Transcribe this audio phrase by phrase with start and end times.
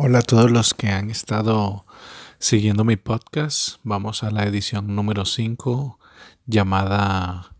[0.00, 1.84] Hola a todos los que han estado
[2.38, 3.80] siguiendo mi podcast.
[3.82, 5.98] Vamos a la edición número 5
[6.46, 7.56] llamada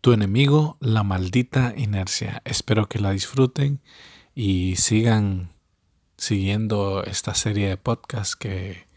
[0.00, 2.40] Tu enemigo, la maldita inercia.
[2.46, 3.82] Espero que la disfruten
[4.34, 5.52] y sigan
[6.16, 8.88] siguiendo esta serie de podcasts que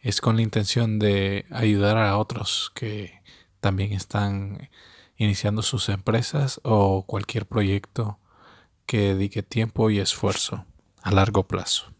[0.00, 3.22] es con la intención de ayudar a otros que
[3.60, 4.68] también están
[5.16, 8.18] iniciando sus empresas o cualquier proyecto
[8.84, 10.66] que dedique tiempo y esfuerzo
[11.02, 11.92] a largo plazo.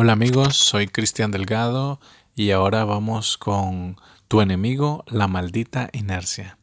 [0.00, 1.98] Hola amigos, soy Cristian Delgado
[2.36, 3.96] y ahora vamos con
[4.28, 6.56] tu enemigo, la maldita inercia.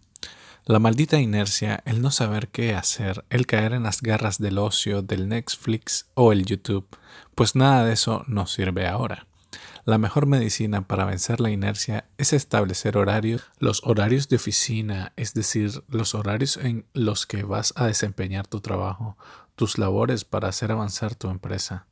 [0.63, 5.01] La maldita inercia, el no saber qué hacer, el caer en las garras del ocio,
[5.01, 6.87] del Netflix o el YouTube,
[7.35, 9.27] pues nada de eso nos sirve ahora.
[9.83, 15.33] La mejor medicina para vencer la inercia es establecer horarios, los horarios de oficina, es
[15.33, 19.17] decir, los horarios en los que vas a desempeñar tu trabajo,
[19.57, 21.85] tus labores para hacer avanzar tu empresa.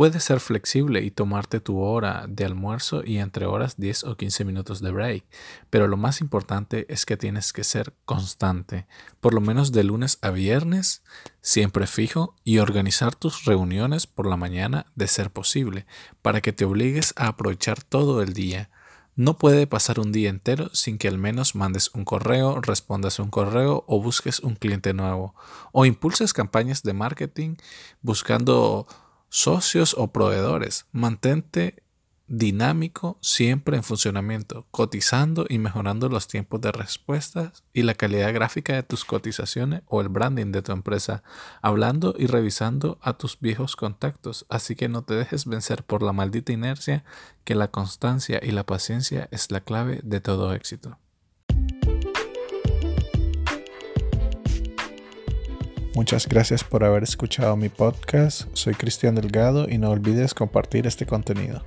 [0.00, 4.46] Puedes ser flexible y tomarte tu hora de almuerzo y entre horas 10 o 15
[4.46, 5.26] minutos de break,
[5.68, 8.86] pero lo más importante es que tienes que ser constante,
[9.20, 11.02] por lo menos de lunes a viernes,
[11.42, 15.84] siempre fijo y organizar tus reuniones por la mañana de ser posible,
[16.22, 18.70] para que te obligues a aprovechar todo el día.
[19.16, 23.28] No puede pasar un día entero sin que al menos mandes un correo, respondas un
[23.28, 25.34] correo o busques un cliente nuevo,
[25.72, 27.56] o impulses campañas de marketing
[28.00, 28.86] buscando
[29.30, 30.86] socios o proveedores.
[30.92, 31.82] Mantente
[32.30, 38.74] dinámico siempre en funcionamiento, cotizando y mejorando los tiempos de respuestas y la calidad gráfica
[38.74, 41.24] de tus cotizaciones o el branding de tu empresa,
[41.60, 44.46] hablando y revisando a tus viejos contactos.
[44.48, 47.04] Así que no te dejes vencer por la maldita inercia,
[47.44, 50.98] que la constancia y la paciencia es la clave de todo éxito.
[56.00, 58.48] Muchas gracias por haber escuchado mi podcast.
[58.54, 61.62] Soy Cristian Delgado y no olvides compartir este contenido.